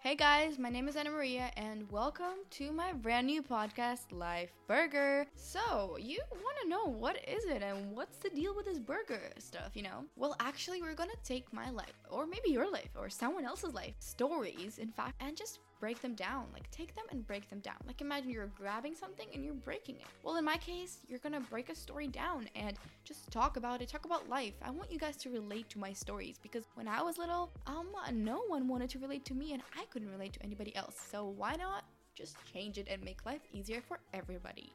[0.00, 4.52] Hey guys, my name is Anna Maria, and welcome to my brand new podcast, Life
[4.66, 5.26] Burger.
[5.34, 9.32] So, you want to know what is it and what's the deal with this burger
[9.38, 10.04] stuff, you know?
[10.16, 13.94] Well, actually, we're gonna take my life, or maybe your life, or someone else's life,
[13.98, 16.46] stories, in fact, and just break them down.
[16.52, 17.76] Like, take them and break them down.
[17.86, 20.06] Like, imagine you're grabbing something and you're breaking it.
[20.22, 23.88] Well, in my case, you're gonna break a story down and just talk about it,
[23.88, 24.54] talk about life.
[24.62, 27.88] I want you guys to relate to my stories because when I was little, um,
[28.12, 30.96] no one wanted to relate to me and I couldn't relate to anybody else.
[31.10, 34.72] So, why not just change it and make life easier for everybody?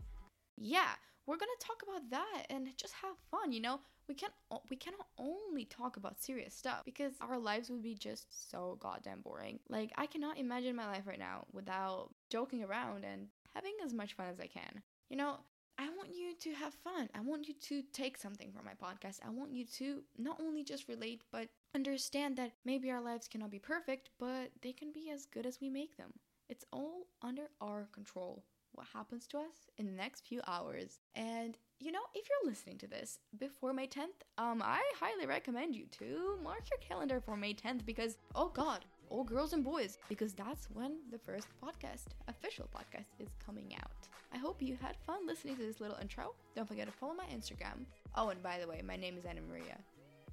[0.58, 0.90] Yeah,
[1.26, 3.80] we're gonna talk about that and just have fun, you know?
[4.08, 4.34] we can't
[4.70, 9.22] we cannot only talk about serious stuff because our lives would be just so goddamn
[9.22, 9.60] boring.
[9.70, 14.14] Like I cannot imagine my life right now without joking around and having as much
[14.14, 14.82] fun as I can.
[15.10, 15.38] You know,
[15.78, 17.10] I want you to have fun.
[17.16, 19.20] I want you to take something from my podcast.
[19.26, 23.52] I want you to not only just relate, but understand that maybe our lives cannot
[23.52, 26.14] be perfect, but they can be as good as we make them.
[26.50, 31.00] It's all under our control what happens to us in the next few hours.
[31.16, 35.76] And you know, if you're listening to this before May 10th, um, I highly recommend
[35.76, 39.98] you to mark your calendar for May 10th because, oh God, all girls and boys,
[40.08, 44.08] because that's when the first podcast, official podcast, is coming out.
[44.34, 46.34] I hope you had fun listening to this little intro.
[46.56, 47.86] Don't forget to follow my Instagram.
[48.16, 49.78] Oh, and by the way, my name is Anna Maria.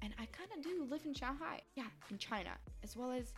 [0.01, 1.61] And I kind of do live in Shanghai.
[1.75, 2.51] Yeah, in China.
[2.83, 3.33] As well as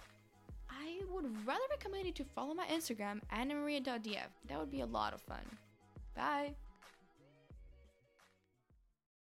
[0.81, 4.27] I would rather recommend you to follow my Instagram, annamaria.df.
[4.47, 5.43] That would be a lot of fun.
[6.15, 6.53] Bye.